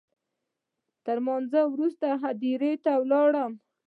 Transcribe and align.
تر 1.05 1.17
لمانځه 1.21 1.61
وروسته 1.73 2.07
هدیرې 2.23 2.73
ته 2.83 2.91
ولاړم. 3.01 3.51